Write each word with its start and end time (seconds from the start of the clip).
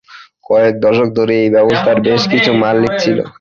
কয়েক 0.45 0.73
দশক 0.79 1.09
ধরে 1.17 1.33
এই 1.43 1.49
ব্যবস্থার 1.55 1.97
বেশ 2.07 2.21
কিছু 2.33 2.51
মালিক 2.63 2.91
ছিল। 3.03 3.17